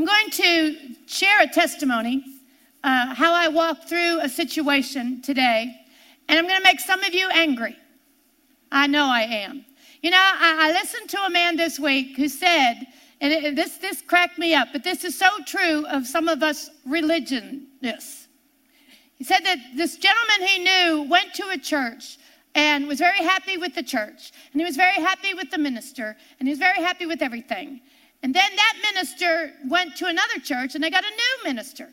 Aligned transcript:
I'm 0.00 0.06
going 0.06 0.30
to 0.30 0.76
share 1.04 1.42
a 1.42 1.46
testimony, 1.46 2.24
uh, 2.82 3.14
how 3.14 3.34
I 3.34 3.48
walked 3.48 3.86
through 3.86 4.20
a 4.22 4.30
situation 4.30 5.20
today, 5.20 5.76
and 6.26 6.38
I'm 6.38 6.46
going 6.46 6.56
to 6.56 6.64
make 6.64 6.80
some 6.80 7.04
of 7.04 7.12
you 7.12 7.28
angry. 7.28 7.76
I 8.72 8.86
know 8.86 9.04
I 9.04 9.24
am. 9.24 9.62
You 10.02 10.08
know, 10.08 10.16
I, 10.18 10.70
I 10.70 10.72
listened 10.72 11.10
to 11.10 11.18
a 11.26 11.28
man 11.28 11.58
this 11.58 11.78
week 11.78 12.16
who 12.16 12.28
said, 12.28 12.86
and 13.20 13.30
it, 13.30 13.56
this, 13.56 13.76
this 13.76 14.00
cracked 14.00 14.38
me 14.38 14.54
up, 14.54 14.68
but 14.72 14.84
this 14.84 15.04
is 15.04 15.18
so 15.18 15.28
true 15.44 15.84
of 15.88 16.06
some 16.06 16.28
of 16.28 16.42
us 16.42 16.70
religionists. 16.86 18.26
He 19.16 19.24
said 19.24 19.40
that 19.40 19.58
this 19.76 19.98
gentleman 19.98 20.48
he 20.48 20.64
knew 20.64 21.02
went 21.10 21.34
to 21.34 21.50
a 21.50 21.58
church 21.58 22.16
and 22.54 22.88
was 22.88 23.00
very 23.00 23.18
happy 23.18 23.58
with 23.58 23.74
the 23.74 23.82
church, 23.82 24.32
and 24.52 24.62
he 24.62 24.64
was 24.64 24.76
very 24.76 24.94
happy 24.94 25.34
with 25.34 25.50
the 25.50 25.58
minister, 25.58 26.16
and 26.38 26.48
he 26.48 26.52
was 26.52 26.58
very 26.58 26.82
happy 26.82 27.04
with 27.04 27.20
everything. 27.20 27.82
And 28.22 28.34
then 28.34 28.50
that 28.54 28.74
minister 28.82 29.52
went 29.66 29.96
to 29.96 30.06
another 30.06 30.38
church, 30.42 30.74
and 30.74 30.84
they 30.84 30.90
got 30.90 31.04
a 31.04 31.10
new 31.10 31.44
minister. 31.44 31.88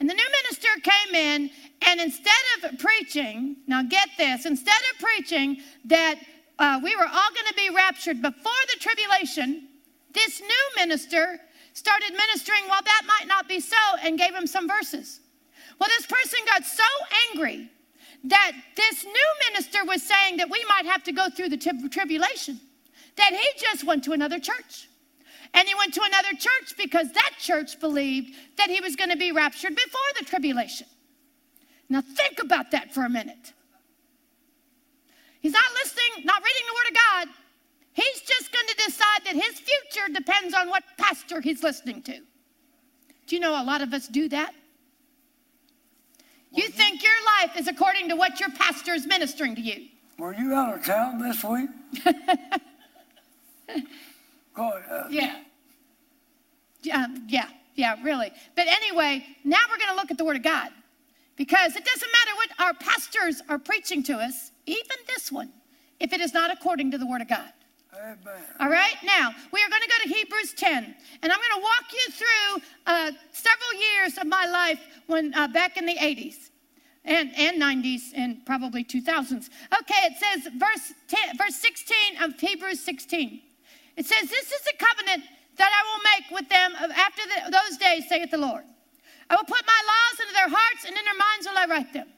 And 0.00 0.10
the 0.10 0.14
new 0.14 0.28
minister 0.42 0.68
came 0.82 1.14
in, 1.14 1.50
and 1.86 2.00
instead 2.00 2.32
of 2.64 2.78
preaching, 2.78 3.56
now 3.68 3.82
get 3.82 4.08
this, 4.18 4.46
instead 4.46 4.80
of 4.92 4.98
preaching 5.00 5.58
that 5.84 6.16
uh, 6.58 6.80
we 6.82 6.96
were 6.96 7.06
all 7.06 7.30
going 7.34 7.46
to 7.48 7.54
be 7.54 7.70
raptured 7.70 8.20
before 8.20 8.52
the 8.74 8.80
tribulation, 8.80 9.68
this 10.12 10.40
new 10.40 10.64
minister 10.76 11.40
started 11.74 12.10
ministering 12.12 12.62
while 12.66 12.82
that 12.82 13.02
might 13.06 13.28
not 13.28 13.48
be 13.48 13.60
so 13.60 13.76
and 14.02 14.18
gave 14.18 14.34
him 14.34 14.46
some 14.46 14.68
verses. 14.68 15.20
Well, 15.78 15.88
this 15.96 16.06
person 16.06 16.40
got 16.46 16.64
so 16.64 16.84
angry 17.30 17.70
that 18.24 18.52
this 18.76 19.04
new 19.04 19.50
minister 19.50 19.84
was 19.84 20.02
saying 20.02 20.36
that 20.36 20.48
we 20.50 20.64
might 20.68 20.86
have 20.86 21.02
to 21.04 21.12
go 21.12 21.28
through 21.28 21.48
the 21.48 21.56
tri- 21.56 21.72
tribulation 21.90 22.60
that 23.16 23.32
he 23.32 23.48
just 23.58 23.84
went 23.84 24.04
to 24.04 24.12
another 24.12 24.38
church. 24.38 24.88
And 25.54 25.68
he 25.68 25.74
went 25.74 25.92
to 25.94 26.02
another 26.02 26.30
church 26.30 26.76
because 26.78 27.12
that 27.12 27.32
church 27.38 27.78
believed 27.78 28.34
that 28.56 28.70
he 28.70 28.80
was 28.80 28.96
going 28.96 29.10
to 29.10 29.16
be 29.16 29.32
raptured 29.32 29.76
before 29.76 30.00
the 30.18 30.24
tribulation. 30.24 30.86
Now, 31.88 32.00
think 32.00 32.40
about 32.40 32.70
that 32.70 32.94
for 32.94 33.04
a 33.04 33.10
minute. 33.10 33.52
He's 35.40 35.52
not 35.52 35.64
listening, 35.82 36.24
not 36.24 36.42
reading 36.42 36.62
the 36.68 36.74
Word 36.74 36.90
of 36.90 36.96
God. 36.96 37.28
He's 37.92 38.20
just 38.22 38.50
going 38.52 38.66
to 38.68 38.74
decide 38.86 39.24
that 39.26 39.34
his 39.34 39.60
future 39.60 40.08
depends 40.12 40.54
on 40.54 40.70
what 40.70 40.84
pastor 40.96 41.40
he's 41.42 41.62
listening 41.62 42.02
to. 42.04 42.18
Do 43.26 43.36
you 43.36 43.40
know 43.40 43.60
a 43.60 43.64
lot 43.64 43.82
of 43.82 43.92
us 43.92 44.08
do 44.08 44.28
that? 44.30 44.54
You 46.50 46.68
think 46.68 47.02
your 47.02 47.12
life 47.40 47.58
is 47.58 47.68
according 47.68 48.08
to 48.08 48.16
what 48.16 48.40
your 48.40 48.50
pastor 48.50 48.94
is 48.94 49.06
ministering 49.06 49.54
to 49.56 49.60
you. 49.60 49.88
Were 50.18 50.34
you 50.34 50.54
out 50.54 50.78
of 50.78 50.84
town 50.84 51.18
this 51.18 51.42
week? 51.44 51.70
Go 54.54 54.72
ahead. 54.76 55.06
Yeah. 55.10 55.36
Um, 56.92 57.24
yeah, 57.28 57.48
yeah, 57.74 57.96
really. 58.02 58.32
But 58.56 58.66
anyway, 58.66 59.24
now 59.44 59.58
we're 59.70 59.78
going 59.78 59.90
to 59.90 59.94
look 59.94 60.10
at 60.10 60.18
the 60.18 60.24
Word 60.24 60.36
of 60.36 60.42
God 60.42 60.70
because 61.36 61.76
it 61.76 61.84
doesn't 61.84 62.10
matter 62.10 62.36
what 62.36 62.50
our 62.60 62.74
pastors 62.74 63.42
are 63.48 63.58
preaching 63.58 64.02
to 64.04 64.14
us, 64.14 64.50
even 64.66 64.96
this 65.06 65.30
one, 65.30 65.50
if 66.00 66.12
it 66.12 66.20
is 66.20 66.34
not 66.34 66.50
according 66.50 66.90
to 66.90 66.98
the 66.98 67.06
Word 67.06 67.22
of 67.22 67.28
God. 67.28 67.52
Amen. 67.94 68.42
All 68.58 68.68
right, 68.68 68.96
now 69.04 69.32
we 69.52 69.62
are 69.62 69.68
going 69.68 69.82
to 69.82 69.88
go 69.88 69.94
to 70.02 70.14
Hebrews 70.14 70.54
10, 70.54 70.94
and 71.22 71.32
I'm 71.32 71.38
going 71.38 71.60
to 71.60 71.62
walk 71.62 71.84
you 71.92 72.12
through 72.12 72.62
uh, 72.86 73.12
several 73.32 73.80
years 73.80 74.18
of 74.18 74.26
my 74.26 74.46
life 74.46 74.80
when 75.06 75.32
uh, 75.34 75.46
back 75.48 75.76
in 75.76 75.86
the 75.86 75.94
80s 75.94 76.50
and, 77.04 77.30
and 77.36 77.60
90s 77.60 78.12
and 78.14 78.44
probably 78.46 78.82
2000s. 78.82 79.50
Okay, 79.80 79.94
it 80.04 80.14
says 80.18 80.52
verse 80.54 80.92
10, 81.08 81.36
verse 81.36 81.56
16 81.56 81.96
of 82.22 82.40
Hebrews 82.40 82.80
16. 82.80 83.40
It 83.96 84.06
says, 84.06 84.28
"This 84.28 84.52
is 84.52 84.62
the 84.62 84.74
covenant 84.78 85.24
that 85.56 85.70
I 85.70 85.82
will 85.88 86.02
make 86.14 86.30
with 86.30 86.48
them 86.48 86.74
after 86.94 87.22
the, 87.22 87.50
those 87.50 87.78
days," 87.78 88.08
saith 88.08 88.30
the 88.30 88.38
Lord. 88.38 88.64
I 89.30 89.36
will 89.36 89.44
put 89.44 89.66
my 89.66 89.82
laws 89.86 90.20
into 90.20 90.34
their 90.34 90.48
hearts, 90.48 90.84
and 90.84 90.96
in 90.96 91.04
their 91.04 91.14
minds 91.14 91.46
will 91.46 91.58
I 91.58 91.66
write 91.66 91.92
them. 91.92 92.08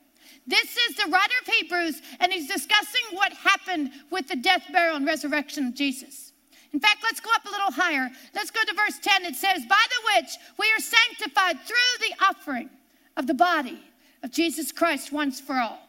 This 0.47 0.77
is 0.77 0.97
the 0.97 1.11
writer 1.11 1.34
of 1.41 1.55
Hebrews, 1.55 2.02
and 2.20 2.33
he's 2.33 2.48
discussing 2.48 3.02
what 3.13 3.33
happened 3.33 3.92
with 4.11 4.29
the 4.29 4.36
death, 4.36 4.64
burial, 4.73 4.96
and 4.96 5.07
resurrection 5.07 5.68
of 5.68 5.74
Jesus. 5.74 6.33
In 6.73 6.80
fact, 6.80 6.98
let's 7.02 7.20
go 7.20 7.30
up 7.33 7.46
a 7.46 7.51
little 7.51 7.70
higher. 7.70 8.11
Let's 8.34 8.51
go 8.51 8.63
to 8.64 8.74
verse 8.74 8.98
10. 9.01 9.24
It 9.24 9.36
says, 9.36 9.64
By 9.67 9.84
the 9.89 10.23
which 10.23 10.30
we 10.58 10.67
are 10.77 10.80
sanctified 10.80 11.61
through 11.61 12.08
the 12.08 12.24
offering 12.24 12.68
of 13.17 13.27
the 13.27 13.34
body 13.34 13.80
of 14.23 14.33
Jesus 14.33 14.73
Christ 14.73 15.13
once 15.13 15.40
for 15.40 15.55
all. 15.55 15.89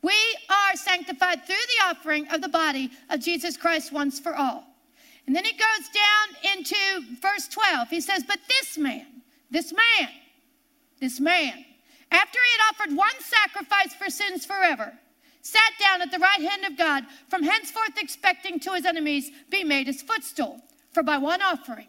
We 0.00 0.16
are 0.48 0.74
sanctified 0.74 1.44
through 1.46 1.54
the 1.54 1.84
offering 1.84 2.26
of 2.28 2.40
the 2.40 2.48
body 2.48 2.90
of 3.10 3.20
Jesus 3.20 3.56
Christ 3.58 3.92
once 3.92 4.18
for 4.18 4.34
all. 4.34 4.64
And 5.26 5.36
then 5.36 5.44
he 5.44 5.52
goes 5.52 5.88
down 5.88 6.52
into 6.54 6.76
verse 7.20 7.48
12. 7.48 7.88
He 7.88 8.00
says, 8.00 8.24
But 8.26 8.40
this 8.48 8.76
man, 8.76 9.06
this 9.50 9.72
man, 9.72 10.08
this 11.00 11.20
man, 11.20 11.64
after 12.10 12.38
he 12.38 12.58
had 12.58 12.70
offered 12.70 12.96
one 12.96 13.20
sacrifice 13.20 13.94
for 13.94 14.10
sins 14.10 14.44
forever, 14.44 14.92
sat 15.42 15.72
down 15.80 16.02
at 16.02 16.10
the 16.10 16.18
right 16.18 16.40
hand 16.40 16.64
of 16.64 16.76
God, 16.76 17.04
from 17.28 17.42
henceforth 17.42 17.98
expecting 17.98 18.60
to 18.60 18.72
his 18.72 18.84
enemies 18.84 19.30
be 19.50 19.64
made 19.64 19.86
his 19.86 20.02
footstool. 20.02 20.60
For 20.92 21.02
by 21.02 21.18
one 21.18 21.40
offering, 21.40 21.88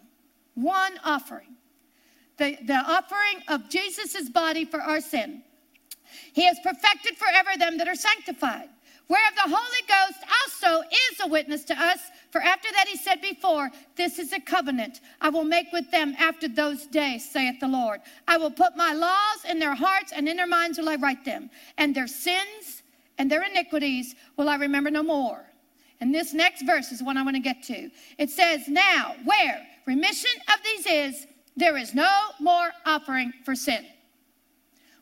one 0.56 1.00
offering, 1.04 1.56
the, 2.38 2.58
the 2.66 2.76
offering 2.76 3.44
of 3.48 3.70
Jesus' 3.70 4.30
body 4.30 4.66
for 4.66 4.82
our 4.82 5.02
sin, 5.02 5.44
he 6.34 6.46
has 6.46 6.58
perfected 6.64 7.18
forever 7.18 7.52
them 7.58 7.78
that 7.78 7.88
are 7.88 7.96
sanctified. 7.96 8.70
Whereof 9.08 9.34
the 9.36 9.56
Holy 9.56 9.88
Ghost 9.88 10.20
also 10.42 10.82
is 10.82 11.20
a 11.22 11.28
witness 11.28 11.64
to 11.66 11.80
us. 11.80 12.00
For 12.32 12.42
after 12.42 12.70
that 12.74 12.88
he 12.88 12.98
said 12.98 13.22
before, 13.22 13.70
This 13.96 14.18
is 14.18 14.32
a 14.32 14.40
covenant 14.40 15.02
I 15.20 15.30
will 15.30 15.44
make 15.44 15.72
with 15.74 15.92
them 15.92 16.16
after 16.18 16.48
those 16.48 16.88
days, 16.88 17.30
saith 17.30 17.60
the 17.60 17.68
Lord. 17.68 18.02
I 18.28 18.38
will 18.38 18.52
put 18.52 18.78
my 18.78 18.94
laws 18.94 19.46
in 19.50 19.60
their 19.60 19.76
hearts, 19.76 20.14
and 20.16 20.28
in 20.28 20.38
their 20.38 20.48
minds 20.48 20.78
will 20.78 20.90
I 20.90 20.96
write 20.96 21.26
them. 21.26 21.50
And 21.78 21.94
their 21.94 22.08
sins 22.08 22.84
and 23.18 23.30
their 23.30 23.44
iniquities 23.44 24.16
will 24.38 24.50
I 24.50 24.56
remember 24.56 24.90
no 24.90 25.04
more. 25.04 25.46
And 26.00 26.14
this 26.14 26.34
next 26.34 26.64
verse 26.66 26.92
is 26.92 27.04
one 27.04 27.18
I 27.18 27.24
want 27.24 27.36
to 27.36 27.42
get 27.42 27.62
to. 27.64 27.90
It 28.18 28.30
says, 28.30 28.68
Now, 28.68 29.16
where 29.26 29.66
remission 29.86 30.32
of 30.48 30.64
these 30.64 30.86
is, 30.86 31.28
there 31.56 31.78
is 31.78 31.94
no 31.94 32.10
more 32.40 32.72
offering 32.86 33.34
for 33.46 33.54
sin. 33.54 33.86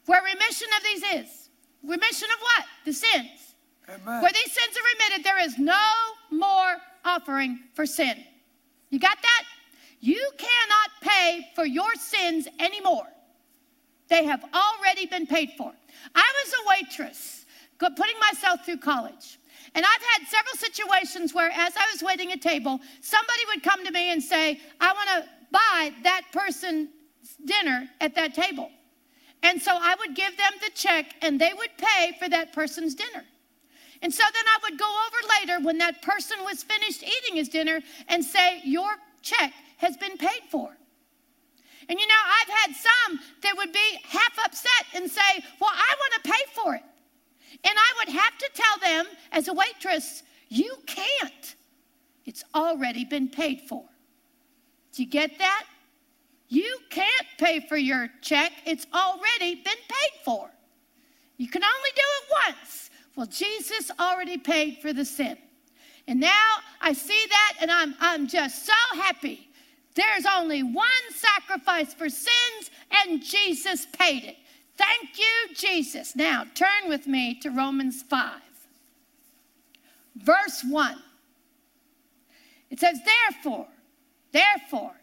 Where 0.06 0.22
remission 0.24 0.68
of 0.78 0.84
these 0.84 1.04
is, 1.24 1.50
remission 1.84 2.28
of 2.30 2.42
what? 2.42 2.66
The 2.86 2.94
sins. 2.94 3.51
Amen. 3.94 4.22
Where 4.22 4.32
these 4.32 4.52
sins 4.52 4.78
are 4.78 5.06
remitted, 5.08 5.26
there 5.26 5.44
is 5.44 5.58
no 5.58 5.90
more 6.30 6.78
offering 7.04 7.60
for 7.74 7.86
sin. 7.86 8.24
You 8.90 9.00
got 9.00 9.18
that? 9.22 9.44
You 10.00 10.30
cannot 10.38 10.90
pay 11.02 11.48
for 11.56 11.66
your 11.66 11.94
sins 11.96 12.48
anymore. 12.60 13.08
They 14.10 14.26
have 14.26 14.44
already 14.54 15.06
been 15.06 15.28
paid 15.28 15.52
for. 15.58 15.72
I 16.16 16.34
was 16.44 16.54
a 16.54 16.70
waitress, 16.70 17.46
putting 17.80 18.20
myself 18.20 18.66
through 18.66 18.78
college. 18.78 19.40
And 19.74 19.86
I've 19.86 20.20
had 20.20 20.28
several 20.28 20.56
situations 20.56 21.34
where, 21.34 21.50
as 21.52 21.74
I 21.78 21.88
was 21.94 22.04
waiting 22.04 22.32
at 22.32 22.42
table, 22.42 22.80
somebody 23.02 23.40
would 23.54 23.64
come 23.64 23.86
to 23.86 23.92
me 23.92 24.12
and 24.12 24.22
say, 24.22 24.60
I 24.82 24.92
want 24.92 25.10
to 25.10 25.30
buy 25.52 25.92
that 26.04 26.24
person's 26.34 26.90
dinner 27.46 27.88
at 28.02 28.16
that 28.16 28.34
table. 28.34 28.70
And 29.44 29.62
so 29.62 29.72
I 29.74 29.96
would 30.00 30.16
give 30.16 30.36
them 30.38 30.54
the 30.62 30.72
check 30.74 31.16
and 31.22 31.40
they 31.40 31.54
would 31.54 31.70
pay 31.78 32.14
for 32.20 32.28
that 32.30 32.54
person's 32.54 32.96
dinner. 32.96 33.24
And 34.02 34.14
so 34.14 34.24
then 34.34 34.44
I 34.48 34.58
would 34.64 34.80
go 34.80 34.86
over 35.08 35.28
later 35.40 35.66
when 35.66 35.78
that 35.78 36.02
person 36.02 36.38
was 36.44 36.64
finished 36.64 37.04
eating 37.04 37.36
his 37.36 37.50
dinner 37.50 37.82
and 38.08 38.24
say, 38.24 38.62
Your 38.64 38.90
check 39.22 39.54
has 39.78 39.96
been 39.98 40.18
paid 40.18 40.42
for. 40.50 40.76
And 41.88 42.00
you 42.00 42.08
know, 42.08 42.14
I've 42.42 42.54
had 42.54 42.76
some 42.76 43.20
that 43.44 43.58
would 43.58 43.74
be 43.74 44.00
half 44.04 44.38
upset 44.46 44.86
and 44.96 45.10
say, 45.10 45.44
Well, 45.60 45.72
I 45.72 45.96
want 46.00 46.24
to 46.24 46.32
pay 46.32 46.44
for 46.54 46.76
it. 46.76 46.84
And 47.64 47.74
I 47.78 47.94
would 48.00 48.10
have 48.10 48.38
to 48.38 48.50
tell 48.54 48.90
them 48.90 49.06
as 49.32 49.48
a 49.48 49.54
waitress, 49.54 50.24
You 50.50 50.76
can't. 50.88 51.56
It's 52.26 52.44
already 52.56 53.06
been 53.06 53.30
paid 53.30 53.62
for. 53.62 53.84
Do 54.94 55.04
you 55.04 55.10
get 55.10 55.38
that? 55.40 55.66
You 56.48 56.80
can't 56.90 57.28
pay 57.38 57.62
for 57.62 57.78
your 57.78 58.10
check, 58.22 58.52
it's 58.66 58.86
already 58.94 59.56
been 59.56 59.64
paid 59.64 60.24
for. 60.26 60.50
You 61.38 61.48
can 61.48 61.64
only 61.64 61.90
do 61.96 62.02
it 62.02 62.56
once. 62.60 62.91
Well, 63.22 63.30
Jesus 63.30 63.92
already 64.00 64.40
paid 64.40 64.80
for 64.80 64.94
the 64.94 65.06
sin. 65.06 65.38
And 66.08 66.20
now 66.20 66.56
I 66.82 66.94
see 66.94 67.24
that 67.30 67.54
and 67.62 67.70
I'm, 67.70 67.94
I'm 68.00 68.26
just 68.26 68.66
so 68.66 68.74
happy. 68.96 69.48
There's 69.94 70.26
only 70.26 70.64
one 70.64 70.88
sacrifice 71.14 71.94
for 71.94 72.10
sins, 72.10 72.72
and 72.90 73.22
Jesus 73.22 73.86
paid 73.94 74.24
it. 74.24 74.38
Thank 74.76 75.20
you, 75.20 75.54
Jesus. 75.56 76.16
Now 76.16 76.46
turn 76.56 76.90
with 76.90 77.06
me 77.06 77.36
to 77.42 77.52
Romans 77.52 78.02
5, 78.02 78.42
verse 80.16 80.64
1. 80.68 80.98
It 82.72 82.80
says, 82.80 82.98
Therefore, 83.06 83.68
therefore, 84.32 84.96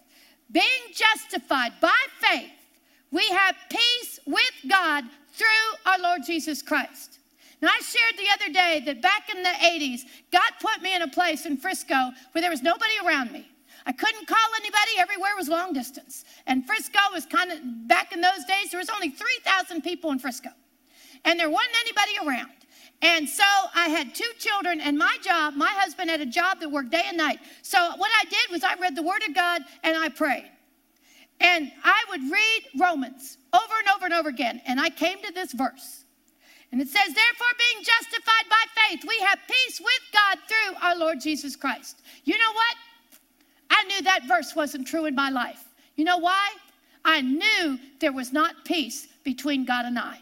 being 0.51 0.65
justified 0.93 1.75
by 1.81 1.95
faith, 2.19 2.51
we 3.13 3.29
have 3.29 3.55
peace 3.71 4.19
with 4.27 4.55
God 4.69 5.05
through 5.35 5.47
our 5.87 6.01
Lord 6.01 6.23
Jesus 6.27 6.63
Christ. 6.63 7.18
Now, 7.61 7.69
I 7.69 7.81
shared 7.81 8.17
the 8.17 8.31
other 8.33 8.53
day 8.53 8.83
that 8.87 9.03
back 9.03 9.29
in 9.35 9.43
the 9.43 9.49
80s, 9.49 10.03
God 10.31 10.51
put 10.61 10.81
me 10.81 10.95
in 10.95 11.03
a 11.03 11.09
place 11.09 11.45
in 11.45 11.57
Frisco 11.57 12.11
where 12.33 12.43
there 12.43 12.51
was 12.51 12.63
nobody 12.63 12.93
around 13.05 13.33
me. 13.33 13.49
I 13.85 13.93
couldn't 13.93 14.27
call 14.27 14.49
anybody. 14.57 14.93
Everywhere 14.99 15.33
was 15.37 15.49
long 15.49 15.73
distance. 15.73 16.25
And 16.47 16.67
Frisco 16.67 16.99
was 17.13 17.27
kind 17.27 17.51
of, 17.51 17.59
back 17.89 18.13
in 18.13 18.21
those 18.21 18.45
days, 18.47 18.71
there 18.71 18.79
was 18.79 18.91
only 18.91 19.11
3,000 19.11 19.83
people 19.83 20.11
in 20.11 20.19
Frisco. 20.19 20.51
And 21.25 21.39
there 21.39 21.51
wasn't 21.51 21.75
anybody 21.81 22.13
around. 22.27 22.53
And 23.01 23.29
so 23.29 23.45
I 23.75 23.89
had 23.89 24.15
two 24.15 24.31
children, 24.39 24.81
and 24.81 24.99
my 24.99 25.17
job, 25.23 25.55
my 25.55 25.71
husband 25.71 26.11
had 26.11 26.21
a 26.21 26.27
job 26.27 26.59
that 26.61 26.71
worked 26.71 26.91
day 26.91 27.05
and 27.07 27.17
night. 27.17 27.39
So 27.63 27.79
what 27.97 28.11
I 28.21 28.25
did 28.25 28.51
was 28.51 28.65
I 28.65 28.75
read 28.75 28.97
the 28.97 29.03
Word 29.03 29.23
of 29.29 29.35
God 29.35 29.63
and 29.85 29.97
I 29.97 30.09
prayed. 30.09 30.51
And 31.41 31.71
I 31.85 32.05
would 32.11 32.23
read 32.23 32.63
Romans 32.77 33.39
over 33.53 33.75
and 33.79 33.89
over 33.95 34.05
and 34.07 34.15
over 34.15 34.29
again. 34.29 34.61
And 34.67 34.81
I 34.81 34.91
came 34.91 35.23
to 35.23 35.33
this 35.33 35.53
verse. 35.53 36.05
And 36.71 36.81
it 36.81 36.89
says, 36.89 37.15
Therefore, 37.15 37.47
being 37.59 37.85
justified 37.85 38.49
by 38.51 38.65
faith, 38.75 39.05
we 39.09 39.19
have 39.21 39.39
peace 39.49 39.81
with 39.81 40.01
God 40.13 40.39
through 40.47 40.77
our 40.83 40.97
Lord 40.97 41.21
Jesus 41.21 41.57
Christ. 41.57 42.03
You 42.25 42.35
know 42.35 42.53
what? 42.53 42.77
I 43.71 43.85
knew 43.85 44.03
that 44.03 44.29
verse 44.29 44.55
wasn't 44.55 44.87
true 44.87 45.07
in 45.07 45.15
my 45.15 45.31
life. 45.31 45.65
You 45.97 46.05
know 46.05 46.19
why? 46.19 46.51
I 47.05 47.23
knew 47.23 47.79
there 48.01 48.13
was 48.13 48.33
not 48.33 48.65
peace 48.65 49.09
between 49.25 49.65
God 49.65 49.87
and 49.87 49.99
I. 49.99 50.19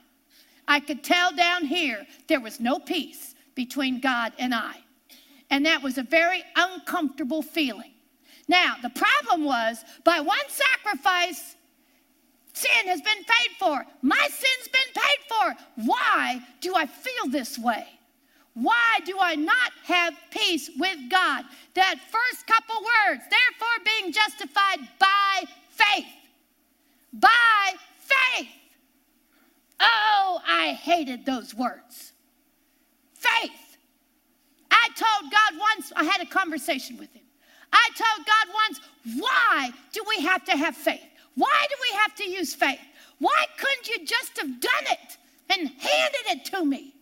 I 0.69 0.81
could 0.81 1.03
tell 1.03 1.35
down 1.35 1.65
here 1.65 2.07
there 2.29 2.41
was 2.41 2.61
no 2.61 2.79
peace 2.79 3.35
between 3.55 4.01
God 4.01 4.33
and 4.39 4.55
I. 4.55 4.77
And 5.51 5.67
that 5.67 5.83
was 5.83 5.99
a 5.99 6.03
very 6.03 6.43
uncomfortable 6.57 7.43
feeling. 7.43 7.93
Now, 8.49 8.77
the 8.83 8.91
problem 8.91 9.45
was 9.45 9.85
by 10.05 10.21
one 10.21 10.39
sacrifice, 10.49 11.56
sin 12.57 12.89
has 12.89 13.01
been 13.01 13.25
paid 13.25 13.57
for. 13.59 13.85
My 14.03 14.29
sin's 14.31 14.69
been 14.69 14.93
paid 14.95 15.19
for. 15.29 15.85
Why 15.85 16.41
do 16.61 16.75
I 16.75 16.87
feel 16.87 17.31
this 17.31 17.59
way? 17.59 17.87
Why 18.55 19.01
do 19.05 19.19
I 19.21 19.35
not 19.35 19.73
have 19.85 20.15
peace 20.31 20.71
with 20.79 20.99
God? 21.11 21.45
That 21.75 21.97
first 22.11 22.47
couple 22.47 22.77
words, 22.77 23.23
therefore 23.29 23.85
being 23.85 24.13
justified 24.13 24.79
by 24.99 25.45
faith. 25.69 26.07
By 27.13 27.75
faith. 27.99 28.49
Oh, 29.79 30.41
I 30.47 30.69
hated 30.73 31.27
those 31.27 31.55
words. 31.55 32.13
Faith. 33.13 33.77
I 34.71 34.89
told 34.97 35.31
God 35.31 35.61
once, 35.61 35.93
I 35.95 36.05
had 36.05 36.23
a 36.23 36.27
conversation 36.27 36.97
with 36.97 37.13
him. 37.13 37.25
I 37.73 37.89
told 37.95 38.27
God 38.27 38.55
once, 38.55 38.81
why 39.21 39.71
do 39.93 40.03
we 40.09 40.25
have 40.25 40.45
to 40.47 40.57
have 40.57 40.75
faith? 40.75 41.03
Why 41.37 41.67
do 41.69 41.77
we 41.81 41.99
have 41.99 42.15
to 42.17 42.29
use 42.29 42.55
faith? 42.55 42.81
Why 43.19 43.45
couldn't 43.57 43.89
you 43.89 44.05
just 44.05 44.37
have 44.39 44.61
done 44.61 44.87
it 44.91 45.17
and 45.51 45.69
handed 45.69 46.27
it 46.33 46.45
to 46.47 46.65
me? 46.65 46.95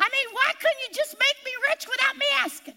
I 0.00 0.08
mean, 0.10 0.26
why 0.34 0.52
couldn't 0.58 0.80
you 0.88 0.94
just 0.94 1.16
make 1.18 1.44
me 1.44 1.52
rich 1.70 1.86
without 1.88 2.16
me 2.16 2.26
asking? 2.40 2.74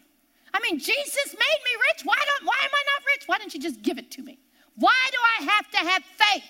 I 0.53 0.59
mean, 0.59 0.79
Jesus 0.79 1.27
made 1.27 1.61
me 1.65 1.73
rich. 1.89 2.03
Why 2.03 2.17
don't 2.17 2.45
why 2.45 2.57
am 2.61 2.69
I 2.73 2.83
not 2.93 3.05
rich? 3.07 3.23
Why 3.27 3.37
don't 3.37 3.53
you 3.53 3.59
just 3.59 3.81
give 3.81 3.97
it 3.97 4.11
to 4.11 4.23
me? 4.23 4.37
Why 4.75 4.97
do 5.11 5.17
I 5.39 5.43
have 5.51 5.71
to 5.71 5.77
have 5.77 6.03
faith? 6.03 6.43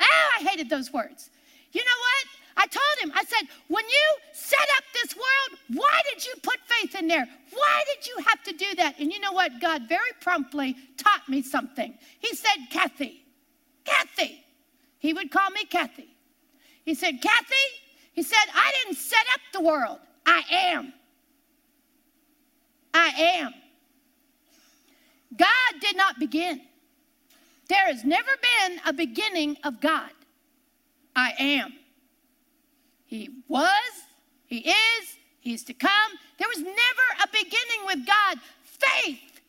Oh, 0.00 0.28
I 0.38 0.42
hated 0.48 0.70
those 0.70 0.92
words. 0.92 1.30
You 1.72 1.84
know 1.84 1.98
what? 2.00 2.37
I 2.58 2.66
told 2.66 2.98
him, 3.00 3.12
I 3.14 3.22
said, 3.22 3.48
when 3.68 3.84
you 3.84 4.06
set 4.32 4.58
up 4.76 4.84
this 4.92 5.14
world, 5.14 5.60
why 5.74 6.00
did 6.12 6.26
you 6.26 6.34
put 6.42 6.58
faith 6.66 6.96
in 6.96 7.06
there? 7.06 7.24
Why 7.52 7.84
did 7.86 8.04
you 8.04 8.16
have 8.26 8.42
to 8.42 8.52
do 8.52 8.74
that? 8.78 8.98
And 8.98 9.12
you 9.12 9.20
know 9.20 9.32
what? 9.32 9.60
God 9.60 9.88
very 9.88 10.10
promptly 10.20 10.76
taught 10.96 11.28
me 11.28 11.40
something. 11.40 11.94
He 12.18 12.34
said, 12.34 12.66
Kathie, 12.72 13.22
Kathie. 13.84 14.44
He 14.98 15.12
would 15.12 15.30
call 15.30 15.48
me 15.50 15.64
Kathie. 15.66 16.08
He 16.84 16.94
said, 16.94 17.22
Kathie, 17.22 17.54
he 18.12 18.24
said, 18.24 18.36
I 18.52 18.72
didn't 18.82 18.98
set 18.98 19.24
up 19.34 19.40
the 19.52 19.60
world. 19.60 20.00
I 20.26 20.42
am. 20.50 20.92
I 22.92 23.08
am. 23.08 23.54
God 25.36 25.80
did 25.80 25.96
not 25.96 26.18
begin. 26.18 26.60
There 27.68 27.86
has 27.86 28.02
never 28.02 28.30
been 28.42 28.80
a 28.84 28.92
beginning 28.92 29.58
of 29.62 29.80
God. 29.80 30.10
I 31.14 31.34
am. 31.38 31.77
He 33.08 33.30
was, 33.48 34.04
He 34.44 34.58
is, 34.58 35.16
He's 35.40 35.64
to 35.64 35.72
come. 35.72 36.12
There 36.38 36.48
was 36.48 36.58
never 36.58 36.74
a 37.24 37.28
beginning 37.32 37.86
with 37.86 38.06
God. 38.06 38.38
Faith 38.62 39.40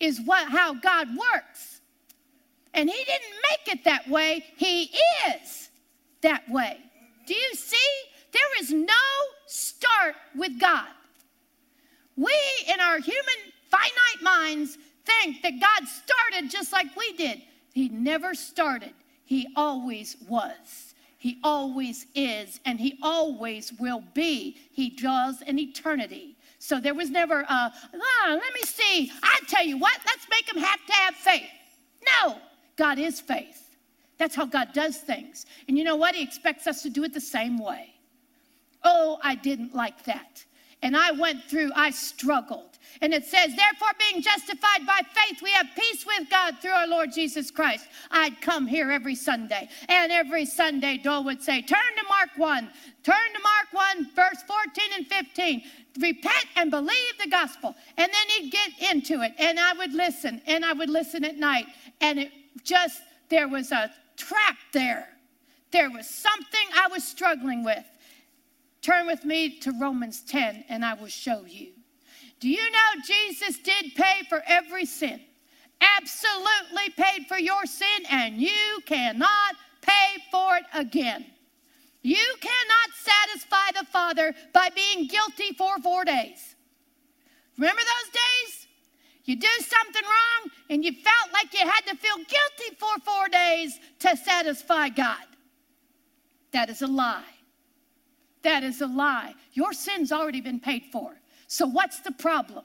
is 0.00 0.20
what, 0.20 0.48
how 0.48 0.74
God 0.74 1.08
works. 1.16 1.80
And 2.74 2.90
He 2.90 3.04
didn't 3.04 3.36
make 3.48 3.78
it 3.78 3.84
that 3.84 4.08
way, 4.08 4.44
He 4.56 4.90
is 5.28 5.70
that 6.20 6.42
way. 6.50 6.78
Do 7.26 7.34
you 7.34 7.54
see? 7.54 7.76
There 8.32 8.62
is 8.62 8.72
no 8.72 8.94
start 9.46 10.14
with 10.36 10.58
God. 10.60 10.88
We, 12.16 12.34
in 12.72 12.80
our 12.80 12.98
human 12.98 13.24
finite 13.70 14.22
minds, 14.22 14.78
think 15.04 15.42
that 15.42 15.60
God 15.60 15.88
started 15.88 16.50
just 16.50 16.72
like 16.72 16.94
we 16.96 17.12
did. 17.12 17.42
He 17.72 17.88
never 17.88 18.34
started, 18.34 18.92
He 19.24 19.48
always 19.54 20.16
was. 20.28 20.89
He 21.20 21.38
always 21.44 22.06
is, 22.14 22.60
and 22.64 22.80
He 22.80 22.98
always 23.02 23.74
will 23.74 24.02
be. 24.14 24.56
He 24.72 24.88
does 24.88 25.42
in 25.42 25.58
eternity. 25.58 26.34
So 26.58 26.80
there 26.80 26.94
was 26.94 27.10
never 27.10 27.40
a, 27.40 27.46
ah, 27.50 27.72
let 28.26 28.54
me 28.54 28.62
see. 28.64 29.12
I 29.22 29.38
tell 29.46 29.64
you 29.64 29.76
what, 29.76 29.98
let's 30.06 30.26
make 30.30 30.50
him 30.50 30.62
have 30.62 30.86
to 30.86 30.92
have 30.94 31.14
faith. 31.14 31.50
No, 32.22 32.38
God 32.76 32.98
is 32.98 33.20
faith. 33.20 33.76
That's 34.16 34.34
how 34.34 34.46
God 34.46 34.72
does 34.72 34.96
things. 34.96 35.44
And 35.68 35.76
you 35.76 35.84
know 35.84 35.96
what? 35.96 36.14
He 36.14 36.22
expects 36.22 36.66
us 36.66 36.82
to 36.84 36.88
do 36.88 37.04
it 37.04 37.12
the 37.12 37.20
same 37.20 37.58
way. 37.58 37.92
Oh, 38.82 39.18
I 39.22 39.34
didn't 39.34 39.74
like 39.74 40.02
that. 40.04 40.42
And 40.82 40.96
I 40.96 41.10
went 41.10 41.44
through, 41.44 41.70
I 41.74 41.90
struggled. 41.90 42.70
And 43.02 43.14
it 43.14 43.24
says, 43.24 43.54
Therefore, 43.54 43.88
being 43.98 44.22
justified 44.22 44.86
by 44.86 45.00
faith, 45.14 45.40
we 45.42 45.50
have 45.52 45.66
peace 45.76 46.04
with 46.06 46.28
God 46.28 46.58
through 46.60 46.72
our 46.72 46.86
Lord 46.86 47.12
Jesus 47.12 47.50
Christ. 47.50 47.86
I'd 48.10 48.40
come 48.40 48.66
here 48.66 48.90
every 48.90 49.14
Sunday, 49.14 49.68
and 49.88 50.12
every 50.12 50.44
Sunday, 50.44 50.98
Dole 50.98 51.24
would 51.24 51.42
say, 51.42 51.62
Turn 51.62 51.78
to 51.96 52.04
Mark 52.08 52.30
1, 52.36 52.68
turn 53.02 53.14
to 53.34 53.40
Mark 53.42 53.96
1, 53.96 54.10
verse 54.14 54.42
14 54.46 54.84
and 54.96 55.06
15. 55.06 55.62
Repent 56.00 56.46
and 56.56 56.70
believe 56.70 57.18
the 57.22 57.30
gospel. 57.30 57.74
And 57.96 58.10
then 58.12 58.28
he'd 58.36 58.50
get 58.50 58.92
into 58.92 59.22
it, 59.22 59.32
and 59.38 59.58
I 59.58 59.72
would 59.74 59.92
listen, 59.92 60.40
and 60.46 60.64
I 60.64 60.72
would 60.72 60.90
listen 60.90 61.24
at 61.24 61.36
night. 61.36 61.66
And 62.00 62.18
it 62.18 62.32
just, 62.64 63.00
there 63.28 63.48
was 63.48 63.72
a 63.72 63.90
trap 64.16 64.56
there. 64.72 65.08
There 65.70 65.90
was 65.90 66.08
something 66.08 66.68
I 66.74 66.88
was 66.88 67.04
struggling 67.04 67.64
with. 67.64 67.84
Turn 68.82 69.06
with 69.06 69.24
me 69.24 69.58
to 69.60 69.72
Romans 69.72 70.22
10, 70.22 70.64
and 70.68 70.84
I 70.84 70.94
will 70.94 71.08
show 71.08 71.44
you. 71.46 71.72
Do 72.40 72.48
you 72.48 72.70
know 72.70 73.02
Jesus 73.04 73.58
did 73.58 73.94
pay 73.94 74.22
for 74.28 74.42
every 74.46 74.86
sin? 74.86 75.20
Absolutely 75.80 76.90
paid 76.96 77.26
for 77.26 77.38
your 77.38 77.66
sin, 77.66 78.06
and 78.10 78.36
you 78.36 78.80
cannot 78.86 79.56
pay 79.82 80.22
for 80.30 80.56
it 80.56 80.64
again. 80.74 81.26
You 82.02 82.34
cannot 82.40 82.90
satisfy 82.96 83.78
the 83.78 83.86
Father 83.86 84.34
by 84.54 84.68
being 84.74 85.06
guilty 85.06 85.52
for 85.56 85.78
four 85.82 86.04
days. 86.04 86.56
Remember 87.58 87.82
those 87.82 88.12
days? 88.12 88.66
You 89.24 89.36
do 89.36 89.48
something 89.58 90.02
wrong 90.02 90.50
and 90.70 90.84
you 90.84 90.92
felt 90.92 91.32
like 91.32 91.52
you 91.52 91.60
had 91.60 91.82
to 91.82 91.96
feel 91.96 92.16
guilty 92.16 92.76
for 92.78 92.98
four 93.04 93.28
days 93.28 93.78
to 94.00 94.16
satisfy 94.16 94.88
God. 94.88 95.24
That 96.52 96.70
is 96.70 96.80
a 96.82 96.86
lie. 96.86 97.22
That 98.42 98.64
is 98.64 98.80
a 98.80 98.86
lie. 98.86 99.34
Your 99.52 99.72
sin's 99.72 100.12
already 100.12 100.40
been 100.40 100.60
paid 100.60 100.84
for. 100.92 101.20
So, 101.46 101.66
what's 101.66 102.00
the 102.00 102.12
problem? 102.12 102.64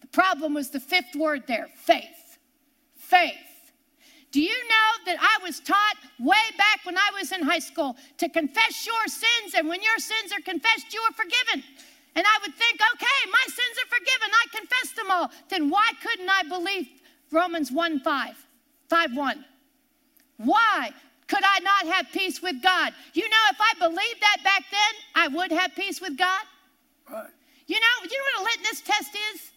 The 0.00 0.06
problem 0.08 0.54
was 0.54 0.70
the 0.70 0.80
fifth 0.80 1.14
word 1.16 1.44
there 1.46 1.68
faith. 1.74 2.38
Faith. 2.94 3.34
Do 4.30 4.42
you 4.42 4.54
know 4.68 5.04
that 5.06 5.16
I 5.20 5.42
was 5.42 5.60
taught 5.60 5.96
way 6.18 6.36
back 6.58 6.84
when 6.84 6.98
I 6.98 7.10
was 7.18 7.32
in 7.32 7.42
high 7.42 7.58
school 7.60 7.96
to 8.18 8.28
confess 8.28 8.86
your 8.86 9.06
sins, 9.06 9.54
and 9.56 9.66
when 9.66 9.82
your 9.82 9.98
sins 9.98 10.32
are 10.32 10.42
confessed, 10.42 10.92
you 10.92 11.00
are 11.00 11.12
forgiven? 11.12 11.64
And 12.14 12.26
I 12.26 12.38
would 12.42 12.54
think, 12.54 12.80
okay, 12.94 13.30
my 13.32 13.44
sins 13.46 13.78
are 13.82 13.96
forgiven. 13.96 14.30
I 14.32 14.58
confess 14.58 14.92
them 14.92 15.10
all. 15.10 15.30
Then 15.48 15.70
why 15.70 15.92
couldn't 16.02 16.28
I 16.28 16.42
believe 16.42 16.88
Romans 17.30 17.72
1 17.72 18.00
5, 18.00 18.46
5 18.88 19.16
1? 19.16 19.44
Why 20.38 20.90
could 21.28 21.44
I 21.44 21.60
not 21.60 21.94
have 21.94 22.06
peace 22.12 22.42
with 22.42 22.62
God? 22.62 22.92
You 23.12 23.28
know, 23.28 23.44
if 23.50 23.58
I 23.60 23.78
believed 23.78 24.20
that 24.20 24.38
back 24.42 24.64
then, 24.70 24.94
I 25.14 25.28
would 25.28 25.52
have 25.52 25.74
peace 25.74 26.00
with 26.00 26.16
God. 26.16 26.42
Right. 27.08 27.30
You 27.66 27.78
know, 27.78 28.10
you 28.10 28.18
know 28.18 28.42
what 28.42 28.56
a 28.56 28.60
litmus 28.60 28.80
test 28.80 29.14
is? 29.34 29.50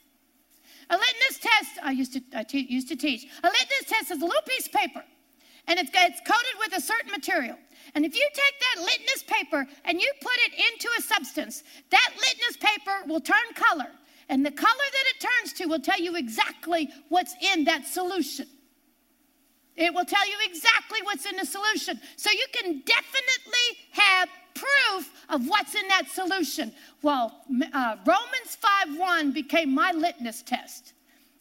A 0.89 0.95
litmus 0.95 1.39
test, 1.39 1.71
I 1.81 1.91
used 1.91 2.13
to, 2.13 2.21
I 2.35 2.43
te- 2.43 2.67
used 2.69 2.89
to 2.89 2.97
teach. 2.97 3.25
A 3.43 3.47
litmus 3.47 3.85
test 3.87 4.11
is 4.11 4.21
a 4.21 4.25
little 4.25 4.41
piece 4.45 4.67
of 4.67 4.73
paper, 4.73 5.03
and 5.67 5.79
it's, 5.79 5.89
it's 5.93 6.19
coated 6.27 6.55
with 6.59 6.75
a 6.75 6.81
certain 6.81 7.09
material. 7.09 7.57
And 7.95 8.05
if 8.05 8.15
you 8.15 8.27
take 8.33 8.59
that 8.59 8.81
litmus 8.81 9.23
paper 9.23 9.65
and 9.85 10.01
you 10.01 10.11
put 10.21 10.33
it 10.47 10.53
into 10.53 10.89
a 10.97 11.01
substance, 11.01 11.63
that 11.89 12.09
litmus 12.15 12.57
paper 12.57 13.07
will 13.07 13.21
turn 13.21 13.37
color. 13.55 13.87
And 14.27 14.45
the 14.45 14.51
color 14.51 14.69
that 14.69 15.05
it 15.15 15.27
turns 15.27 15.53
to 15.53 15.65
will 15.65 15.79
tell 15.79 15.99
you 15.99 16.15
exactly 16.15 16.89
what's 17.09 17.35
in 17.53 17.63
that 17.65 17.85
solution. 17.85 18.47
It 19.77 19.93
will 19.93 20.05
tell 20.05 20.27
you 20.27 20.35
exactly 20.43 20.99
what's 21.03 21.25
in 21.25 21.37
the 21.37 21.45
solution. 21.45 21.99
So 22.17 22.29
you 22.31 22.45
can 22.51 22.81
definitely 22.85 23.77
have 23.91 24.29
proof 24.53 25.11
of 25.29 25.47
what's 25.47 25.75
in 25.75 25.87
that 25.87 26.09
solution. 26.09 26.73
Well, 27.01 27.43
uh, 27.73 27.95
Romans 28.05 28.57
5 28.85 28.97
1 28.97 29.31
became 29.31 29.73
my 29.73 29.91
litmus 29.91 30.41
test. 30.41 30.93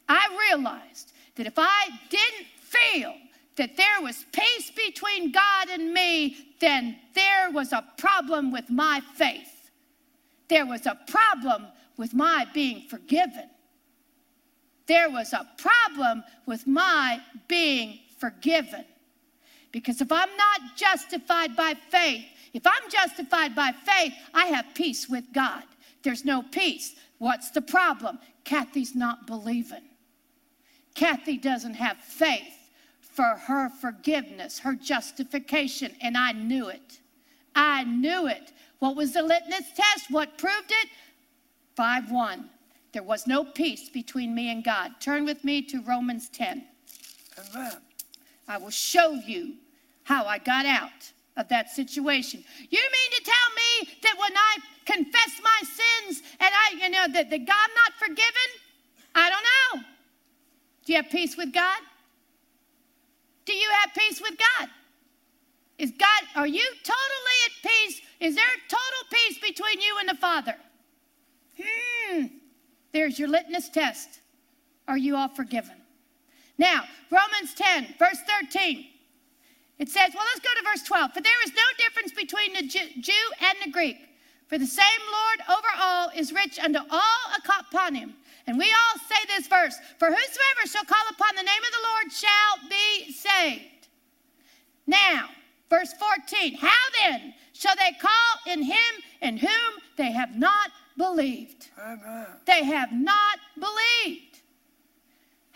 I 0.09 0.27
realized 0.49 1.13
that 1.37 1.47
if 1.47 1.59
I 1.59 1.89
didn't 2.09 2.47
feel 2.61 3.15
that 3.57 3.77
there 3.77 4.01
was 4.01 4.25
peace 4.33 4.71
between 4.71 5.33
God 5.33 5.69
and 5.71 5.93
me, 5.93 6.55
then 6.61 6.97
there 7.15 7.51
was 7.51 7.73
a 7.73 7.85
problem 7.99 8.53
with 8.53 8.71
my 8.71 9.01
faith. 9.17 9.71
There 10.49 10.67
was 10.67 10.87
a 10.87 10.99
problem 11.07 11.67
with 11.97 12.15
my 12.15 12.47
being 12.55 12.89
forgiven. 12.89 13.51
There 14.87 15.11
was 15.11 15.33
a 15.33 15.47
problem 15.59 16.25
with 16.47 16.67
my 16.67 17.21
being 17.47 18.01
forgiven. 18.21 18.85
Because 19.73 20.01
if 20.01 20.13
I'm 20.13 20.37
not 20.37 20.77
justified 20.77 21.57
by 21.57 21.75
faith, 21.91 22.25
if 22.53 22.67
I'm 22.67 22.91
justified 22.91 23.55
by 23.55 23.73
faith, 23.73 24.13
I 24.35 24.47
have 24.47 24.67
peace 24.75 25.09
with 25.09 25.25
God. 25.33 25.65
There's 26.03 26.25
no 26.25 26.43
peace. 26.43 26.95
What's 27.19 27.51
the 27.51 27.63
problem? 27.63 28.19
Kathie's 28.45 28.95
not 28.95 29.27
believing. 29.27 29.83
Kathie 30.95 31.39
doesn't 31.39 31.75
have 31.75 31.99
faith 31.99 32.71
for 33.01 33.37
her 33.37 33.69
forgiveness, 33.69 34.59
her 34.59 34.75
justification, 34.75 35.95
and 36.01 36.17
I 36.17 36.33
knew 36.33 36.69
it. 36.69 37.01
I 37.55 37.85
knew 37.85 38.27
it. 38.27 38.53
What 38.79 38.97
was 38.97 39.13
the 39.13 39.23
litmus 39.23 39.73
test? 39.75 40.11
What 40.11 40.39
proved 40.39 40.71
it? 40.71 40.89
5 41.77 42.11
1. 42.11 42.51
There 42.93 43.03
was 43.03 43.27
no 43.27 43.45
peace 43.45 43.89
between 43.89 44.35
me 44.35 44.51
and 44.51 44.65
God. 44.65 44.93
Turn 45.01 45.25
with 45.25 45.45
me 45.45 45.63
to 45.63 45.81
Romans 45.83 46.29
10. 46.31 46.65
Amen. 47.55 47.73
I 48.51 48.59
will 48.59 48.71
show 48.71 49.13
you 49.13 49.55
how 50.03 50.25
I 50.25 50.39
got 50.39 50.67
out 50.67 51.13
of 51.37 51.49
that 51.51 51.71
situation. 51.71 52.43
You 52.69 52.81
mean 52.81 53.11
to 53.19 53.25
tell 53.25 53.49
me 53.55 53.99
that 54.03 54.17
when 54.19 54.33
I 54.37 54.57
confess 54.85 55.41
my 55.41 55.63
sins 55.63 56.23
and 56.41 56.51
I, 56.53 56.75
you 56.83 56.91
know, 56.91 57.07
that, 57.13 57.31
that 57.31 57.47
God 57.47 57.69
not 57.77 57.93
forgiven? 57.97 58.49
I 59.15 59.31
don't 59.31 59.45
know. 59.45 59.87
Do 60.85 60.93
you 60.93 60.97
have 61.01 61.11
peace 61.11 61.37
with 61.37 61.53
God? 61.53 61.79
Do 63.45 63.53
you 63.53 63.71
have 63.83 63.95
peace 63.95 64.21
with 64.21 64.37
God? 64.37 64.69
Is 65.79 65.93
God, 65.93 66.23
are 66.35 66.49
you 66.49 66.67
totally 66.83 67.39
at 67.47 67.71
peace? 67.71 68.01
Is 68.19 68.35
there 68.35 68.45
total 68.69 69.11
peace 69.13 69.39
between 69.39 69.81
you 69.81 69.97
and 70.01 70.09
the 70.09 70.17
Father? 70.17 70.57
Hmm. 71.63 72.27
There's 72.93 73.17
your 73.17 73.29
litmus 73.29 73.69
test. 73.69 74.21
Are 74.89 74.99
you 74.99 75.15
all 75.15 75.29
forgiven? 75.29 75.80
Now, 76.61 76.85
Romans 77.11 77.55
10, 77.57 77.95
verse 77.99 78.19
13. 78.43 78.87
It 79.79 79.89
says, 79.89 80.11
well, 80.15 80.27
let's 80.27 80.41
go 80.41 80.51
to 80.55 80.69
verse 80.69 80.83
12. 80.87 81.15
For 81.15 81.23
there 81.23 81.43
is 81.43 81.53
no 81.55 81.63
difference 81.79 82.13
between 82.13 82.53
the 82.53 82.69
Jew 83.01 83.25
and 83.41 83.57
the 83.65 83.71
Greek. 83.71 83.97
For 84.47 84.59
the 84.59 84.67
same 84.67 85.01
Lord 85.11 85.59
over 85.59 85.69
all 85.81 86.11
is 86.15 86.35
rich 86.35 86.59
unto 86.59 86.81
all 86.91 87.27
upon 87.59 87.95
him. 87.95 88.15
And 88.47 88.59
we 88.59 88.67
all 88.67 89.01
say 89.09 89.27
this 89.27 89.47
verse 89.49 89.75
For 89.99 90.09
whosoever 90.09 90.67
shall 90.67 90.85
call 90.85 91.03
upon 91.11 91.35
the 91.35 91.43
name 91.43 91.63
of 91.63 91.73
the 91.73 91.89
Lord 91.89 92.13
shall 92.13 92.69
be 92.69 93.13
saved. 93.13 93.89
Now, 94.87 95.29
verse 95.71 95.95
14 95.95 96.57
How 96.57 96.69
then 97.03 97.33
shall 97.55 97.77
they 97.77 97.97
call 97.99 98.53
in 98.53 98.63
him 98.65 98.77
in 99.23 99.39
whom 99.39 99.81
they 99.97 100.13
have 100.13 100.37
not 100.37 100.73
believed? 100.99 101.69
Amen. 101.81 102.27
They 102.47 102.65
have 102.65 102.93
not 102.93 103.39
believed. 103.59 104.30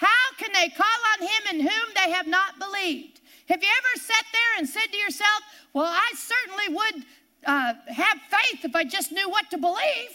How 0.04 0.36
can 0.36 0.52
they 0.52 0.68
call 0.68 1.00
on 1.14 1.26
him 1.26 1.42
in 1.54 1.60
whom 1.60 1.94
they 1.94 2.10
have 2.10 2.26
not 2.26 2.58
believed? 2.58 3.20
Have 3.48 3.62
you 3.62 3.68
ever 3.68 4.02
sat 4.02 4.24
there 4.32 4.58
and 4.58 4.68
said 4.68 4.86
to 4.92 4.98
yourself, 4.98 5.40
Well, 5.72 5.86
I 5.90 6.12
certainly 6.14 6.74
would 6.74 7.04
uh, 7.46 7.72
have 7.88 8.18
faith 8.30 8.64
if 8.64 8.76
I 8.76 8.84
just 8.84 9.12
knew 9.12 9.30
what 9.30 9.50
to 9.50 9.58
believe? 9.58 10.10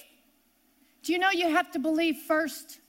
Do 1.01 1.13
you 1.13 1.17
know 1.17 1.31
you 1.31 1.49
have 1.49 1.71
to 1.71 1.79
believe 1.79 2.17
first? 2.17 2.79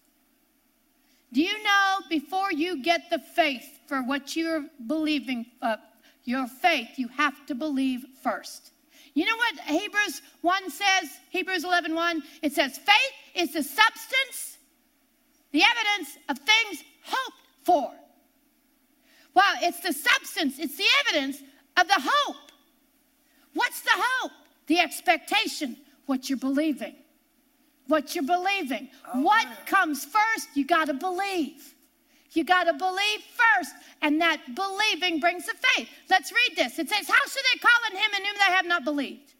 Do 1.33 1.41
you 1.41 1.63
know 1.63 1.99
before 2.11 2.53
you 2.53 2.83
get 2.83 3.09
the 3.09 3.19
faith 3.19 3.79
for 3.87 4.03
what 4.03 4.37
you're 4.37 4.67
believing, 4.87 5.47
uh, 5.63 5.77
your 6.25 6.49
faith, 6.49 6.89
you 6.97 7.09
have 7.09 7.47
to 7.47 7.55
believe 7.55 8.05
first? 8.23 8.73
You 9.15 9.25
know 9.25 9.37
what 9.37 9.61
Hebrews 9.61 10.23
1 10.43 10.71
says? 10.71 11.19
Hebrews 11.31 11.65
11 11.65 11.95
1? 11.95 12.23
It 12.43 12.53
says, 12.53 12.79
faith 12.79 13.15
is 13.35 13.53
the 13.55 13.63
substance, 13.63 14.59
the 15.53 15.63
evidence 15.63 16.19
of 16.29 16.39
things 16.39 16.85
hoped 17.03 17.39
for. 17.63 17.91
Well, 19.35 19.55
it's 19.63 19.81
the 19.81 19.93
substance, 19.93 20.59
it's 20.59 20.77
the 20.77 20.87
evidence 21.07 21.43
of 21.79 21.87
the 21.87 21.97
hope. 21.99 22.51
What's 23.55 23.81
the 23.83 23.91
hope? 23.93 24.33
The 24.67 24.79
expectation, 24.79 25.77
what 26.07 26.29
you're 26.29 26.39
believing. 26.39 26.95
What 27.87 28.15
you're 28.15 28.25
believing. 28.25 28.89
Oh, 29.13 29.23
what 29.23 29.47
man. 29.47 29.57
comes 29.67 30.05
first? 30.05 30.49
You 30.55 30.65
got 30.65 30.87
to 30.87 30.95
believe. 30.95 31.75
You 32.33 32.45
got 32.45 32.65
to 32.65 32.73
believe 32.75 33.21
first, 33.35 33.75
and 34.03 34.21
that 34.21 34.39
believing 34.55 35.19
brings 35.19 35.47
the 35.47 35.55
faith. 35.75 35.89
Let's 36.09 36.31
read 36.31 36.57
this. 36.57 36.79
It 36.79 36.89
says, 36.89 37.09
How 37.09 37.27
should 37.27 37.43
they 37.53 37.59
call 37.59 37.73
on 37.91 37.97
him 37.97 38.11
in 38.17 38.25
whom 38.25 38.37
they 38.37 38.55
have 38.55 38.67
not 38.67 38.85
believed? 38.85 39.35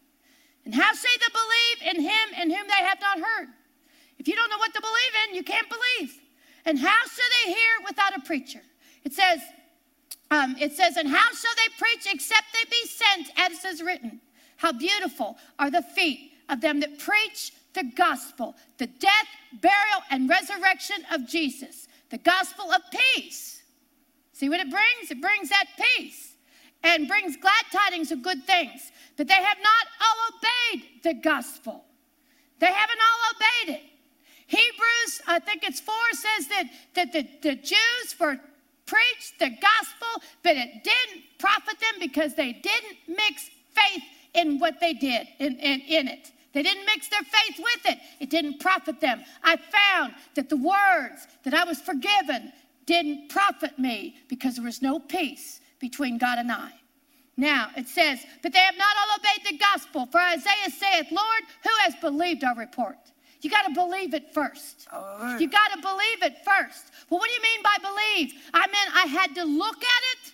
And 0.65 0.75
how 0.75 0.93
say 0.93 1.09
they 1.17 1.33
believe 1.33 1.95
in 1.95 2.01
him 2.03 2.41
in 2.41 2.49
whom 2.49 2.67
they 2.67 2.85
have 2.85 2.99
not 2.99 3.17
heard? 3.17 3.47
If 4.19 4.27
you 4.27 4.35
don't 4.35 4.49
know 4.49 4.57
what 4.57 4.73
to 4.73 4.81
believe 4.81 5.29
in, 5.29 5.35
you 5.35 5.43
can't 5.43 5.67
believe. 5.69 6.21
And 6.65 6.77
how 6.77 6.99
shall 7.05 7.25
they 7.45 7.53
hear 7.53 7.85
without 7.85 8.15
a 8.15 8.21
preacher? 8.21 8.61
It 9.03 9.13
says, 9.13 9.41
um, 10.29 10.55
it 10.59 10.73
says, 10.73 10.97
and 10.97 11.07
how 11.07 11.31
shall 11.33 11.53
they 11.57 11.73
preach 11.77 12.07
except 12.11 12.43
they 12.53 12.69
be 12.69 12.87
sent, 12.87 13.27
as 13.37 13.65
is 13.65 13.81
written? 13.81 14.21
How 14.57 14.71
beautiful 14.71 15.37
are 15.59 15.71
the 15.71 15.81
feet 15.81 16.33
of 16.49 16.61
them 16.61 16.79
that 16.81 16.99
preach 16.99 17.51
the 17.73 17.83
gospel, 17.95 18.55
the 18.77 18.87
death, 18.87 19.27
burial, 19.61 20.01
and 20.09 20.29
resurrection 20.29 20.97
of 21.11 21.27
Jesus, 21.27 21.87
the 22.09 22.17
gospel 22.17 22.71
of 22.71 22.81
peace. 23.15 23.63
See 24.33 24.49
what 24.49 24.59
it 24.59 24.69
brings? 24.69 25.11
It 25.11 25.21
brings 25.21 25.49
that 25.49 25.65
peace 25.77 26.33
and 26.83 27.07
brings 27.07 27.37
glad 27.37 27.63
tidings 27.71 28.11
of 28.11 28.21
good 28.21 28.43
things. 28.45 28.91
But 29.17 29.27
they 29.27 29.33
have 29.33 29.57
not 29.57 29.87
all 30.01 30.37
obeyed 30.37 31.03
the 31.03 31.13
gospel. 31.13 31.85
They 32.59 32.71
haven't 32.71 32.99
all 32.99 33.35
obeyed 33.35 33.75
it. 33.75 33.81
Hebrews, 34.51 35.21
I 35.27 35.39
think 35.39 35.63
it's 35.63 35.79
four, 35.79 35.95
says 36.11 36.47
that, 36.49 36.65
that 36.95 37.13
the, 37.13 37.25
the 37.41 37.55
Jews 37.55 38.19
were 38.19 38.37
preached 38.85 39.39
the 39.39 39.49
gospel, 39.49 40.29
but 40.43 40.57
it 40.57 40.83
didn't 40.83 41.23
profit 41.39 41.79
them 41.79 41.99
because 42.01 42.35
they 42.35 42.51
didn't 42.51 42.97
mix 43.07 43.49
faith 43.71 44.03
in 44.33 44.59
what 44.59 44.81
they 44.81 44.93
did 44.93 45.25
in, 45.39 45.57
in, 45.59 45.79
in 45.81 46.07
it. 46.09 46.31
They 46.51 46.63
didn't 46.63 46.85
mix 46.85 47.07
their 47.07 47.23
faith 47.23 47.59
with 47.59 47.93
it. 47.93 47.99
It 48.19 48.29
didn't 48.29 48.59
profit 48.59 48.99
them. 48.99 49.23
I 49.41 49.55
found 49.55 50.15
that 50.35 50.49
the 50.49 50.57
words 50.57 51.27
that 51.43 51.53
I 51.53 51.63
was 51.63 51.79
forgiven 51.79 52.51
didn't 52.85 53.29
profit 53.29 53.79
me 53.79 54.17
because 54.27 54.55
there 54.55 54.65
was 54.65 54.81
no 54.81 54.99
peace 54.99 55.61
between 55.79 56.17
God 56.17 56.39
and 56.39 56.51
I. 56.51 56.73
Now 57.37 57.69
it 57.77 57.87
says, 57.87 58.19
but 58.43 58.51
they 58.51 58.59
have 58.59 58.77
not 58.77 58.97
all 58.97 59.15
obeyed 59.17 59.47
the 59.49 59.57
gospel. 59.57 60.07
For 60.11 60.19
Isaiah 60.19 60.69
saith, 60.77 61.07
Lord, 61.09 61.43
who 61.63 61.69
has 61.83 61.95
believed 62.01 62.43
our 62.43 62.55
report? 62.55 62.97
You 63.41 63.49
got 63.49 63.65
to 63.67 63.73
believe 63.73 64.13
it 64.13 64.33
first. 64.33 64.87
Hallelujah. 64.89 65.39
You 65.39 65.49
got 65.49 65.71
to 65.73 65.81
believe 65.81 66.23
it 66.23 66.37
first. 66.45 66.91
Well, 67.09 67.19
what 67.19 67.27
do 67.27 67.33
you 67.33 67.41
mean 67.41 67.63
by 67.63 67.77
believe? 67.81 68.33
I 68.53 68.67
meant 68.67 68.95
I 68.95 69.07
had 69.07 69.35
to 69.35 69.43
look 69.43 69.77
at 69.77 70.03
it. 70.13 70.33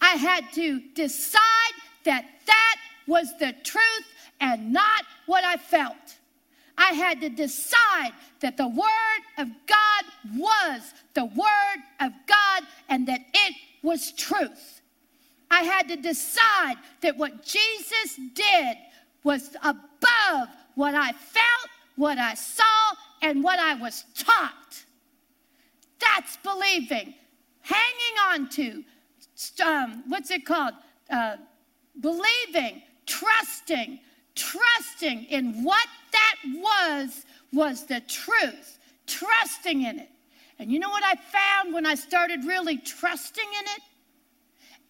I 0.00 0.14
had 0.16 0.52
to 0.54 0.80
decide 0.94 1.74
that 2.04 2.24
that 2.46 2.76
was 3.06 3.36
the 3.38 3.54
truth 3.64 4.06
and 4.40 4.72
not 4.72 5.04
what 5.26 5.44
I 5.44 5.56
felt. 5.56 6.16
I 6.78 6.92
had 6.92 7.20
to 7.22 7.30
decide 7.30 8.12
that 8.40 8.56
the 8.56 8.68
Word 8.68 9.22
of 9.38 9.48
God 9.66 10.04
was 10.36 10.92
the 11.14 11.24
Word 11.24 11.82
of 12.00 12.12
God 12.26 12.62
and 12.88 13.08
that 13.08 13.20
it 13.32 13.54
was 13.82 14.12
truth. 14.12 14.82
I 15.50 15.62
had 15.62 15.88
to 15.88 15.96
decide 15.96 16.76
that 17.00 17.16
what 17.16 17.42
Jesus 17.42 18.18
did 18.34 18.76
was 19.22 19.56
above 19.62 20.48
what 20.74 20.94
I 20.94 21.12
felt 21.12 21.55
what 21.96 22.18
I 22.18 22.34
saw 22.34 22.64
and 23.22 23.42
what 23.42 23.58
I 23.58 23.74
was 23.74 24.04
taught. 24.16 24.84
That's 25.98 26.36
believing. 26.38 27.14
Hanging 27.62 28.16
on 28.30 28.48
to, 28.50 28.84
um, 29.64 30.04
what's 30.06 30.30
it 30.30 30.46
called? 30.46 30.74
Uh, 31.10 31.36
believing, 32.00 32.82
trusting, 33.06 33.98
trusting 34.34 35.24
in 35.24 35.64
what 35.64 35.86
that 36.12 36.36
was, 36.44 37.24
was 37.52 37.86
the 37.86 38.00
truth, 38.00 38.78
trusting 39.06 39.82
in 39.82 39.98
it. 39.98 40.10
And 40.58 40.70
you 40.70 40.78
know 40.78 40.90
what 40.90 41.04
I 41.04 41.16
found 41.16 41.74
when 41.74 41.86
I 41.86 41.94
started 41.94 42.44
really 42.44 42.78
trusting 42.78 43.44
in 43.44 43.64
it? 43.64 43.82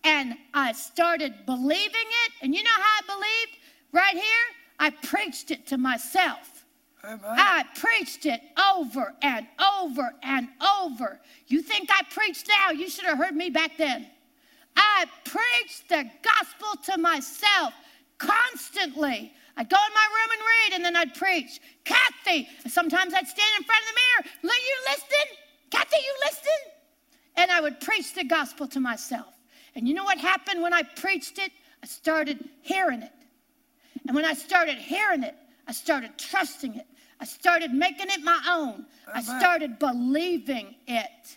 And 0.05 0.35
I 0.55 0.73
started 0.73 1.35
believing 1.47 1.89
it. 2.27 2.33
And 2.43 2.55
you 2.55 2.63
know 2.63 2.71
how 2.71 2.83
I 2.83 3.07
believed? 3.07 3.59
Right 3.93 4.15
here, 4.15 4.47
I 4.79 4.91
preached 4.91 5.51
it 5.51 5.67
to 5.69 5.79
myself. 5.79 6.56
I 7.05 7.65
preached 7.77 8.27
it 8.27 8.41
over 8.75 9.15
and 9.23 9.47
over 9.81 10.13
and 10.23 10.49
over. 10.83 11.21
You 11.47 11.63
think 11.63 11.91
I 11.91 12.03
preached 12.11 12.49
now? 12.49 12.73
You 12.73 12.89
should 12.89 13.05
have 13.05 13.19
heard 13.19 13.35
me 13.35 13.51
back 13.51 13.77
then. 13.77 14.07
I 14.77 15.07
preached 15.25 15.89
the 15.89 16.11
gospel 16.23 16.83
to 16.85 16.99
myself 16.99 17.73
constantly. 18.19 19.33
I'd 19.57 19.71
go 19.71 19.77
in 19.77 19.95
my 19.95 20.07
room 20.11 20.31
and 20.33 20.41
read, 20.41 20.77
and 20.77 20.85
then 20.85 20.97
I'd 20.97 21.15
preach. 21.15 21.61
Kathie, 21.85 22.49
sometimes 22.69 23.15
I'd 23.15 23.27
stand 23.27 23.53
in 23.59 23.65
front 23.65 23.83
of 23.83 23.89
the 23.89 24.01
mirror. 24.01 24.53
Are 24.53 24.59
you 24.59 24.77
listening? 24.91 25.37
Kathie, 25.71 25.97
you 25.97 26.15
listen? 26.25 26.73
And 27.37 27.51
I 27.51 27.61
would 27.61 27.81
preach 27.81 28.15
the 28.15 28.25
gospel 28.25 28.67
to 28.69 28.81
myself. 28.81 29.35
And 29.75 29.89
you 29.89 29.95
know 29.95 30.05
what 30.05 30.19
happened 30.19 30.61
when 30.63 30.75
I 30.75 30.83
preached 30.83 31.39
it? 31.39 31.53
I 31.83 31.87
started 31.87 32.49
hearing 32.63 33.03
it. 33.03 33.13
And 34.07 34.15
when 34.15 34.25
I 34.25 34.35
started 34.35 34.77
hearing 34.77 35.23
it, 35.23 35.35
I 35.67 35.73
started 35.73 36.19
trusting 36.19 36.77
it. 36.77 36.87
I 37.21 37.25
started 37.25 37.73
making 37.73 38.09
it 38.11 38.23
my 38.23 38.41
own. 38.49 38.87
I 39.13 39.23
started 39.23 39.79
believing 39.79 40.75
it, 40.87 41.37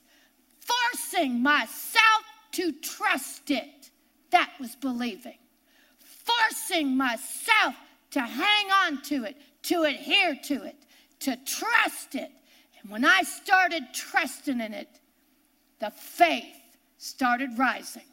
forcing 0.60 1.42
myself 1.42 2.24
to 2.54 2.72
trust 2.74 3.50
it. 3.50 3.90
That 4.32 4.52
was 4.60 4.76
believing. 4.76 5.38
Forcing 5.98 6.96
myself 6.96 7.76
to 8.12 8.22
hang 8.22 8.72
on 8.86 9.02
to 9.04 9.24
it, 9.24 9.38
to 9.64 9.84
adhere 9.84 10.36
to 10.44 10.64
it, 10.64 10.76
to 11.22 11.38
trust 11.46 12.16
it. 12.16 12.32
And 12.82 12.92
when 12.92 13.06
I 13.06 13.24
started 13.24 13.84
trusting 13.94 14.60
in 14.60 14.74
it, 14.74 15.00
the 15.80 15.92
faith 15.92 16.56
started 16.98 17.58
rising. 17.58 18.04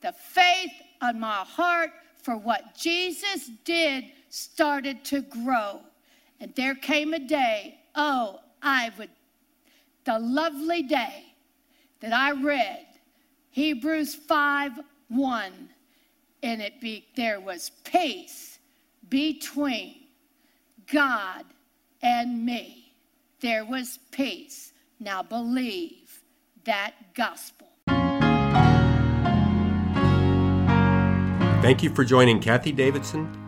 The 0.00 0.12
faith 0.12 0.72
on 1.00 1.20
my 1.20 1.44
heart 1.44 1.90
for 2.22 2.36
what 2.36 2.74
Jesus 2.74 3.50
did 3.64 4.04
started 4.38 5.04
to 5.04 5.20
grow. 5.22 5.80
And 6.40 6.54
there 6.54 6.74
came 6.74 7.14
a 7.14 7.18
day, 7.18 7.80
oh, 7.94 8.40
I 8.62 8.92
would, 8.98 9.10
the 10.04 10.18
lovely 10.18 10.82
day 10.82 11.24
that 12.00 12.12
I 12.12 12.32
read 12.32 12.86
Hebrews 13.50 14.14
5 14.14 14.80
1, 15.08 15.52
and 16.42 16.62
it 16.62 16.80
be, 16.80 17.06
there 17.16 17.40
was 17.40 17.70
peace 17.84 18.58
between 19.08 19.96
God 20.92 21.44
and 22.02 22.44
me. 22.44 22.92
There 23.40 23.64
was 23.64 23.98
peace. 24.10 24.72
Now 25.00 25.22
believe 25.22 26.20
that 26.64 27.14
gospel. 27.14 27.68
Thank 31.62 31.82
you 31.82 31.90
for 31.90 32.04
joining 32.04 32.40
Kathie 32.40 32.72
Davidson 32.72 33.47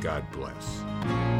God 0.00 0.30
bless. 0.30 1.37